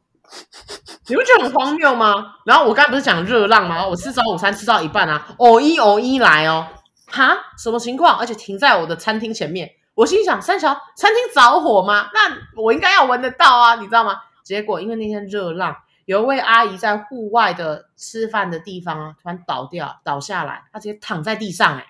[1.08, 2.36] 你不觉得很荒谬吗？
[2.46, 3.86] 然后我刚才不是讲热浪吗？
[3.88, 6.68] 我吃早午餐吃到一半啊，偶一偶一来哦，
[7.08, 8.18] 哈，什么情况？
[8.18, 9.72] 而且停在我的餐厅前面。
[9.96, 12.10] 我心想，三桥餐厅着火吗？
[12.14, 14.18] 那我应该要闻得到啊，你知道吗？
[14.44, 15.76] 结果因为那天热浪，
[16.10, 21.86] 有一位阿姨在户外的吃饭的地方啊，突然倒掉倒下来，她直接躺在地上、欸，哎，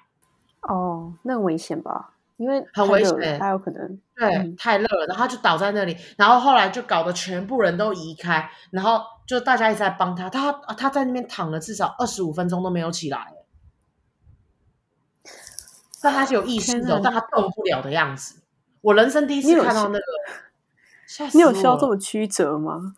[0.63, 2.15] 哦，那很危险吧？
[2.35, 13.33] 因为很危险，她有可能对、嗯、太热了，然后她就倒在那里，然后后来就搞得全部人都移开，然后就大家一直在帮她，她她在那边躺了至少二十五分钟都没有起来。
[16.01, 18.41] 但他是有意识的，但他动不了的样子。
[18.81, 20.03] 我人生第一次看到那个，
[21.33, 22.95] 你有需要这么曲折吗？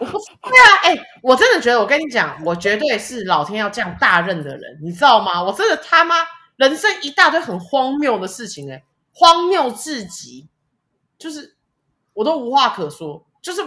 [0.00, 5.42] 我 不对啊，哎、欸，我真的觉得，我跟你讲，我绝对是老天要降大任的人，你知道吗？
[5.42, 6.16] 我真的他妈
[6.56, 10.48] 人生一大堆很荒谬的事情、欸，哎，荒谬至极，
[11.18, 11.56] 就是
[12.14, 13.62] 我都无话可说，就是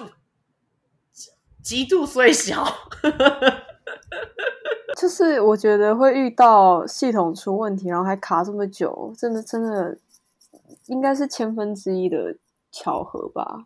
[1.62, 2.66] 极度虽小。
[4.98, 9.98] 就是我觉得会遇到系统出问题，然后还卡这么久，真的真的
[10.86, 12.38] 应该是千分之一的
[12.72, 13.66] 巧合吧？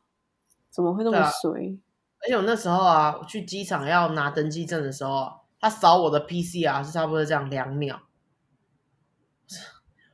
[0.72, 1.78] 怎么会那么衰？
[2.22, 8.02] 而且我那时候啊，我去机场要拿登机证的时候，他扫我的 PCR 是差不多这样两秒。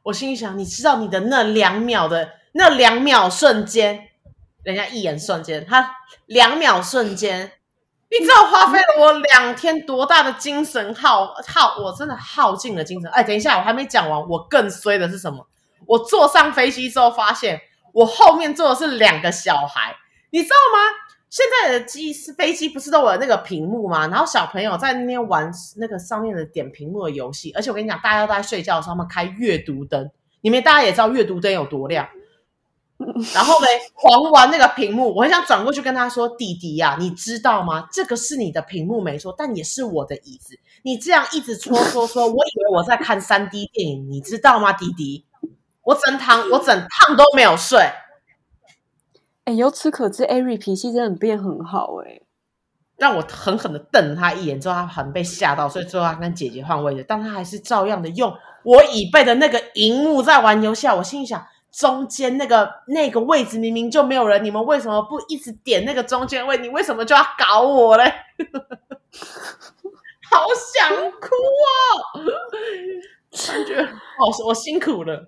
[0.04, 4.10] 我心里想，你知道你的那两秒的那两秒瞬间，
[4.63, 5.96] 人家一眼瞬间，他
[6.28, 7.52] 两秒瞬间。
[8.08, 13.10] 你知道花费了我两天多大的精神耗耗，我真的耗尽了精神。
[13.10, 14.30] 哎，等一下，我还没讲完。
[14.30, 15.48] 我更衰的是什么？
[15.88, 17.60] 我坐上飞机之后，发现
[17.94, 19.96] 我后面坐的是两个小孩，
[20.30, 21.05] 你知道吗？
[21.36, 24.08] 现在的机是飞机，不是都有那个屏幕吗？
[24.08, 32.08] 然后小朋友在那边玩那个上面的点屏幕的游戏，而且我跟你讲，大家都在睡觉的时候，他们开阅读灯，你们大家也知道阅读灯有多亮。
[33.34, 37.89] 然后呢，狂玩那个屏幕，我很想转过去跟他说：“弟弟呀、你知道吗？
[37.91, 40.58] 这个是你的屏幕没错，但也是我的椅子。
[40.84, 45.26] 你这样一直戳戳戳，我以为我在看三 D 电影，你知道吗，弟弟？
[45.84, 47.91] 我整趟我整趟都没有睡。
[49.46, 52.22] 哎，由此可知，Ari 脾气真的变很好哎，
[52.98, 58.32] 让我狠狠的瞪了他一眼，之后他很被吓到，所以最后他跟姐姐换位置，但他还是照样的用
[58.64, 60.88] 我椅背的那个荧幕在玩游戏。
[60.88, 61.46] 我心里想。
[61.78, 66.58] 中间那个那个位置明明就没有人，你们为什么不一直点那个中间位？
[66.60, 68.06] 你为什么就要搞我嘞？
[70.32, 71.76] 好想哭哦！
[73.46, 75.28] 感觉哦，我辛苦了，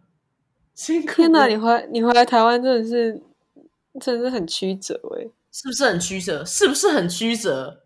[0.74, 1.16] 辛苦了。
[1.16, 3.22] 天哪，你回你回来台湾真的是
[4.00, 6.44] 真的是很曲折诶，是不是很曲折？
[6.46, 7.82] 是不是很曲折？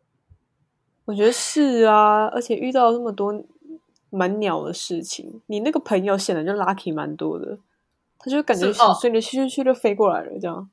[1.06, 3.34] 我觉得是啊，而且遇到那么多
[4.10, 7.58] 蛮鸟的事情，你那个朋友显然就 lucky 蛮多的。
[8.24, 10.70] 他就感觉随你去去去就飞过来了，这样。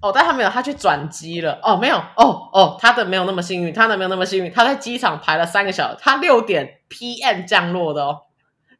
[0.00, 1.60] 哦，但他没有，他去转机了。
[1.62, 4.50] 哦，没有，哦哦，他的没有那么幸运，他的没有那么幸运。
[4.50, 8.22] 他在机场排了三个小时，他六点 PM 降落的哦。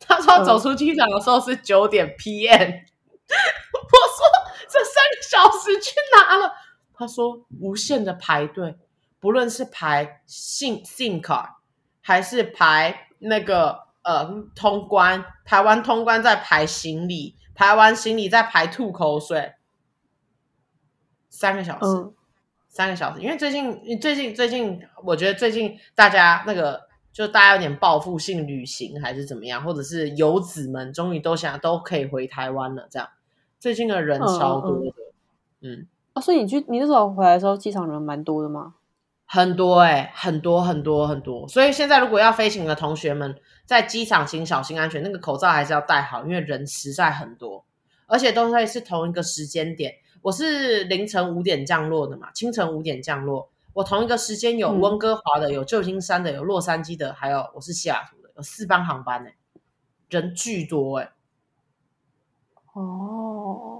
[0.00, 2.82] 他说走出机场的时候是九点 PM。
[4.18, 4.26] 说
[4.68, 6.52] 这三个小时去哪了？
[6.94, 8.76] 他说无限的排队，
[9.20, 11.60] 不论是排 SIM SIM 卡，
[12.00, 19.54] 还是排那个呃通关，排完通关再排行李，排完行李再排吐口水。
[21.30, 22.14] 三个小时，嗯、
[22.68, 33.08] 三个小时，因为最近最近最近，我觉得最近大家那个，就大家有点报复性旅行还是怎么样，或者是游子们终于都想都可以回台湾了，这样，
[33.58, 34.92] 最近的人超多的，
[35.60, 38.74] 嗯，啊，所以你去你那时候回来的时候，机场人蛮多的吗？
[39.26, 47.64] 很多哎、欸，很多很多很多，所以现在如果要飞行的同学们在机场请小心安全，那个口罩还是要戴好，因为人实在很多，
[48.06, 49.96] 而且都会是同一个时间点。
[50.22, 53.50] 我是凌晨五点降落的嘛，清晨五点降落。
[53.74, 59.30] 我同一个时间有温哥华的，嗯、有旧金山的，有洛杉矶的，还有我是西雅图的，有四班航班呢，
[60.08, 61.12] 人巨多哎。
[62.72, 63.27] 哦，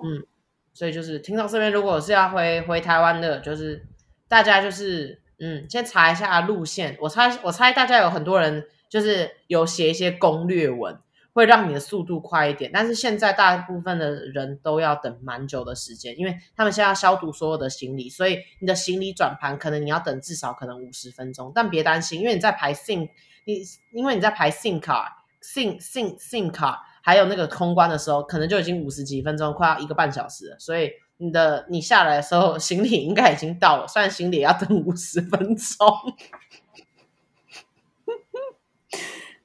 [0.05, 0.27] 嗯，
[0.73, 3.87] 所以就是听到这边，如果是要回回台湾的，就是
[4.29, 6.97] 大家就是嗯，先查一下路线。
[7.01, 10.99] 我猜我猜大家有很多人就是有写一些攻略文。
[11.35, 21.53] 会让你的速度快一点，但是现在大部分的人都要等蛮久的时间，因为他们现在要消毒所有的行李，所以你的行李转盘可能你要等至少可能五十分钟。
[21.55, 23.09] 但别担心，因为你在排 SIM，
[23.45, 30.59] 你因为你在排 SIM 卡、SIM SIM SIM 卡，还有那个通关的时候，可能就已经五十几分钟，快要一个半小时了。
[30.59, 35.89] 所以你的你下来的时候，行李应该已经到了，虽然行李也要等五十分钟。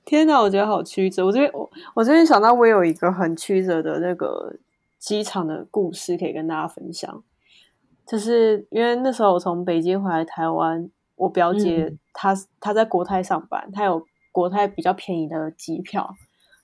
[0.04, 1.26] 天哪，我觉得好曲折。
[1.26, 4.58] 我这边我我这边想到，我有一个很曲折的那个
[5.00, 7.24] 机场的故事可以跟大家分享。
[8.06, 16.14] 就是因为那时候我从北京回来台湾，我表姐她她在国泰上班，她有国泰比较便宜的机票。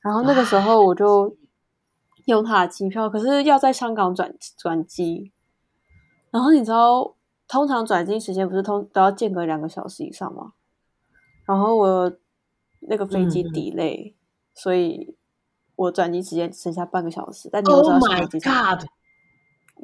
[0.02, 1.36] 然后那个时候我就
[2.26, 5.32] 用他的机票，可是要在香港转转机。
[6.32, 7.16] 然后你知道，
[7.48, 10.54] 通常转机时间不是通都要间隔两个小时以上吗？
[11.46, 12.12] 然后我。
[12.82, 14.14] 那个飞机 delay，、嗯、
[14.54, 15.14] 所以
[15.76, 17.50] 我转机时间只剩下半个小时。
[17.52, 18.80] 但你又知道，飞机场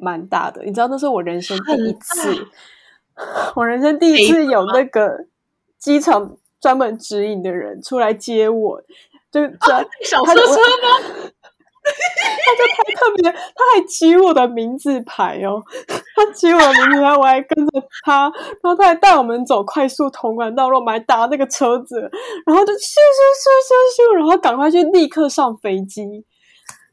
[0.00, 0.64] 蛮大的。
[0.64, 2.48] 你知道那是我人生第一次，
[3.54, 5.26] 我人生第一次有那个
[5.78, 8.82] 机场专门指引的人出来接我，
[9.36, 9.54] 就
[10.04, 11.30] 小车车吗？
[11.86, 15.62] 他就太特别，他还骑我的名字牌哦，
[16.16, 18.22] 他骑我的名字牌，我还跟着他，
[18.60, 22.00] 然后他还带我们走快速通关道路，我们还搭那个车子，
[22.44, 26.02] 然后就咻咻咻咻咻，然后赶快去立刻上飞机。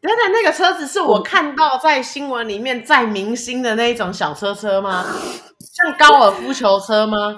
[0.02, 5.04] 原来那个车子是我看到在新闻里面载明星的那一种小车车吗？
[5.74, 7.38] 像高尔夫球车吗？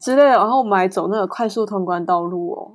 [0.00, 2.72] 之类的，然后我们还走那个快速通关道路哦，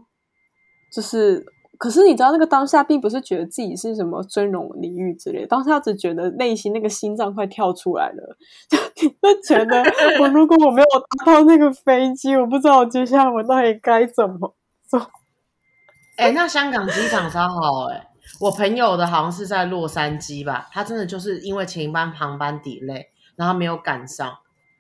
[0.91, 1.45] 就是。
[1.78, 8.36] 可是你知道，那个当下并不是觉得自己是什么尊荣礼遇之类，当下只觉得内心那个心脏快跳出来了，
[8.99, 9.82] 就觉得
[10.19, 10.88] 我如果我没有
[11.23, 14.54] 搭到那个飞机，我不知道我接下来我到底该怎么
[14.89, 14.99] 做。
[16.17, 18.08] 哎、那香港机场超好哎、
[18.41, 23.06] 我朋友的好像是在洛杉矶吧，他真的就是因为前一班航班 delay，
[23.38, 24.38] 然后没有赶上，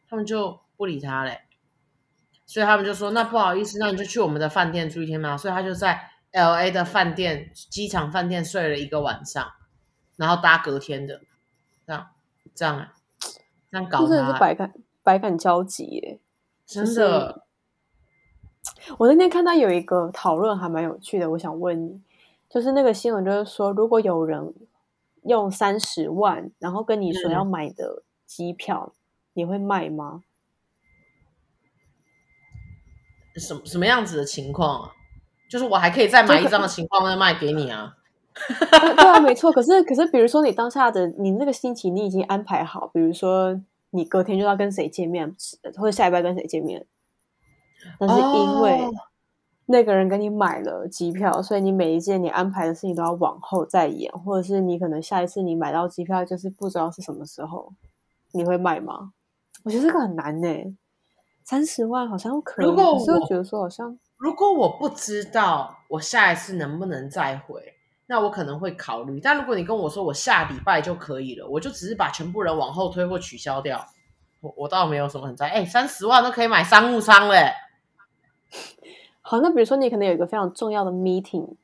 [0.09, 1.39] 他们就不理他嘞，
[2.49, 6.09] 所以他们就说那不好意思，那你就去我们的饭店住一天嘛，所以他就在。
[6.31, 9.51] L A 的饭店，机场饭店睡了一个晚上，
[10.15, 11.21] 然后搭隔天的，
[11.87, 12.07] 这样
[12.53, 12.87] 这样
[13.71, 16.19] 这样搞，真的是百感百感交集耶！
[16.67, 17.45] 真的，
[18.99, 21.99] 我那天看到有一个讨论还蛮有趣的，我想问你，
[22.47, 24.53] 就是那个新闻就是说，如果有人
[25.23, 28.95] 用三十万，然后跟你说要买的机票，嗯、
[29.33, 30.23] 你会卖吗？
[33.39, 34.91] 什么什么样子的情况啊？
[35.49, 37.95] 就是我还可以再买一张的情况再卖给你啊，
[38.69, 39.51] 对啊，没错。
[39.51, 45.35] 可是可是，比如说你当下的你那个心情你已经安排好，比如说你隔天就要跟谁见面，
[45.75, 46.85] 或者下礼拜跟谁见面，
[47.97, 48.87] 但是因为
[49.65, 57.73] 那个人跟你买了机票，哦、所以你每一件你安排的事情都要往后再延，或者是你可能下一次你买到机票就是不知道是什么时候，
[58.33, 59.13] 你会卖吗？
[59.63, 60.47] 我觉得这个很难呢，
[61.49, 63.97] 三十万好像可以，如果我是觉得说好像。
[64.17, 67.73] 如果我不知道我下一次能不能再回，
[68.05, 69.19] 那我可能会考虑。
[69.19, 73.83] 但如果你跟我说我下礼拜就可以了，我就只是把全部人往后推或取消掉，
[74.41, 75.51] 我我倒没有什么很在意。
[75.51, 77.51] 哎，三十万都可以买商务舱嘞。
[79.21, 81.55] 好，那比如说你可能有一个非常重要的 meeting，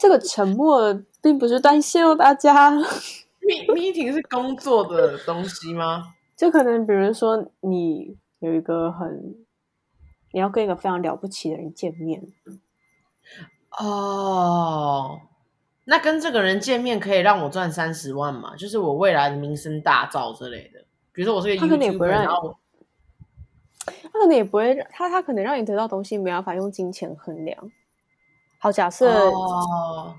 [0.00, 2.72] 这个沉默并不是断线哦，大家。
[3.74, 6.14] Meeting 是工作的东西吗？
[6.36, 9.36] 就可能比如说你有一个很，
[10.32, 12.22] 你要跟一个非常了不起的人见面。
[13.78, 15.20] 哦，
[15.84, 18.56] 那跟这个人见面可以让我赚三十万嘛？
[18.56, 20.80] 就是我未来的名声大噪之类的。
[21.12, 22.56] 比如说我是个 YouTuber，然后
[23.84, 27.70] 他可能也不会，他他可能让你得到东西没办法用金钱衡量。
[28.62, 30.14] 好，假设哦，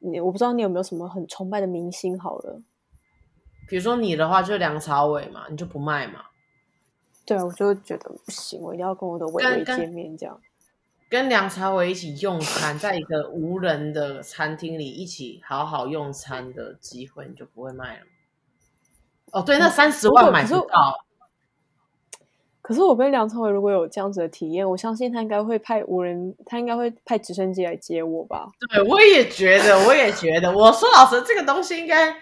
[0.00, 2.18] 你我不知道你有没有什么很崇拜的明星？
[2.18, 2.60] 好了，
[3.68, 6.24] 比如说你的话，就梁朝伟嘛，你就不卖嘛？
[7.24, 10.40] 对啊，我就觉得不行，我一定要跟我的伟伟见面，这样。
[11.08, 18.06] 跟梁朝伟一起用餐，在一个无人的餐厅里一起好好用餐的机会，你就不会卖了。
[19.30, 21.03] 哦，对，那三十万买不到。
[22.64, 28.48] 可是我跟梁朝伟如果有这样子的体验，我相信他应该会派无人，他应该会派直升机来接我吧？
[28.72, 30.50] 对，我也觉得，我也觉得。
[30.50, 32.10] 我说老实，这个东西应该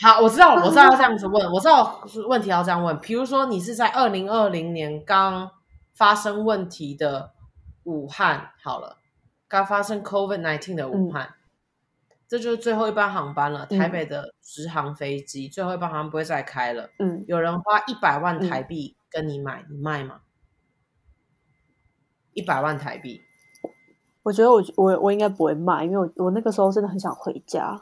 [0.00, 0.20] 好。
[0.22, 2.98] 我知道，我知道要这样子问，我知道问题要这样问。
[3.00, 5.50] 比如说，你是在二零二零年刚
[5.92, 7.32] 发生问题的
[7.84, 8.96] 武汉，好了，
[9.46, 11.24] 刚发生 COVID-19 的武汉。
[11.24, 11.34] 嗯
[12.28, 16.90] 这就是最后一班航班了，台北的直航飞机、嗯、最后一班航班不会再开了。
[16.98, 20.20] 嗯，有人花一百万台币跟你买，嗯、你卖吗？
[22.34, 23.22] 一百万台币，
[24.22, 27.80] 我觉得我我我应该不会卖，因为我我那个时候真的很想回家。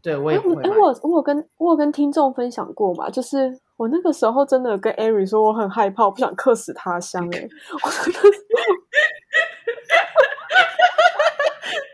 [0.00, 0.62] 对，我也不会。
[0.62, 7.48] 哎，我我有跟我有跟听众分享过嘛，就是我那个时候真的跟艾瑞说我很害怕，我不想客死他乡哎。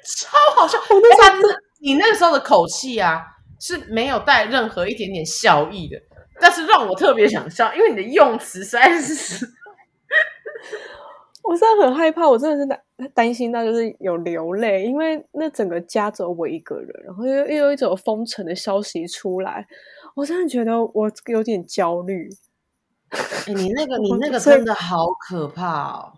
[0.05, 0.79] 超好笑！
[0.79, 3.23] 我那时候，你那个时候的口气啊，
[3.61, 6.01] 是没有带任何一点点笑意的，
[6.41, 9.47] 但是让我特别想笑，因为你的用词实在是，
[11.43, 12.83] 我真的很害怕，我真的是担
[13.15, 19.67] 担心到就是有流泪，因为那整个家只有我一个人，然后又又有一种封城的消息出来，
[20.15, 22.29] 我真的觉得我有点焦虑。
[23.47, 26.13] 欸，你那个 你那个真的好可怕哦，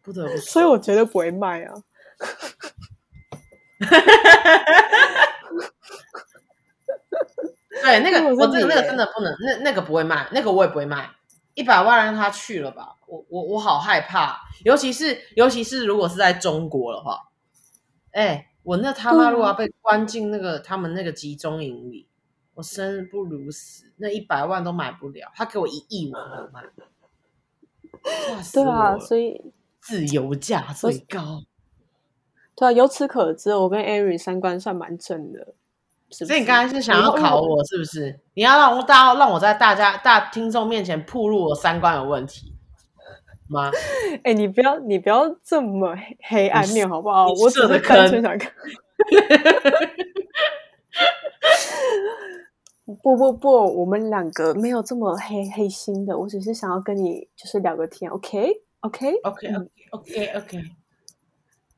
[0.00, 1.74] 不得不说，所以我绝对不会卖啊。
[7.82, 11.10] 对，那个我这个那个真的不能，那那个不会卖，那个我也不会卖，
[11.54, 17.30] 一百万让他去了吧，我我我好害怕，尤其是尤其是如果是在中国的话，
[18.12, 22.06] 哎，我那他妈如果要被关进那个他们那个集中营里，
[22.54, 26.62] 我生不如死，那一百万都买不了，他给我一亿我都买，
[28.52, 31.42] 对啊，所以自由价最高。
[32.54, 35.40] 对啊，由此可知，我跟艾瑞三观算蛮正的，
[36.10, 36.26] 是不是？
[36.26, 38.20] 所以你刚才是想要考我，是不是？
[38.34, 42.54] 你要让我大让我在大家大听众面前暴露我三观有问题
[43.48, 43.70] 吗？
[44.22, 45.96] 哎、欸，你不要你不要这么
[46.28, 47.28] 黑暗面好不好？
[47.28, 48.52] 我只是单纯想看。
[53.02, 60.62] 不不不，我们两个没有这么黑黑心的，我只是想要跟你就是聊个天，OK OK OK OK OK OK。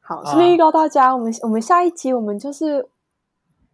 [0.07, 2.87] 好，顺便预告大家，我们我们下一集我们就是，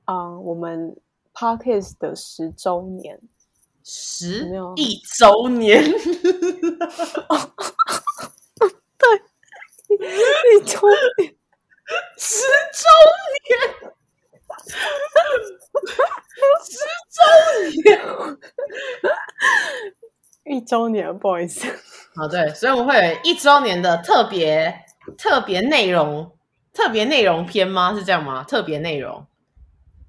[0.06, 0.96] 嗯，我们
[1.34, 3.20] Parkes 的十周年，
[3.82, 5.98] 十一周年，对，
[9.98, 10.78] 一周
[11.18, 11.34] 年，
[12.16, 12.44] 十
[12.78, 12.86] 周
[13.48, 13.58] 年，
[16.62, 16.78] 十
[17.10, 17.18] 周
[17.82, 18.38] 年，
[20.56, 21.66] 一周年，不好意思，
[22.14, 24.86] 好，对，所以我们会有一周年的特别。
[25.16, 26.32] 特别内容，
[26.72, 27.94] 特别内容篇吗？
[27.94, 28.44] 是这样吗？
[28.44, 29.26] 特别内容，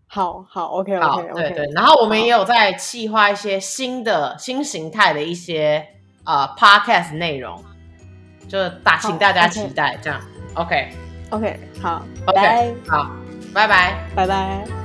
[0.07, 1.69] 好好，OK，好，okay, okay, 对对。
[1.73, 5.87] 然后我们也有在计划一些新的新形态的一些
[6.25, 7.63] 呃 Podcast 内容，
[8.47, 10.19] 就大请大家期待，这样
[10.55, 13.09] ，OK，OK，好，OK，好，
[13.53, 14.80] 拜拜，拜拜。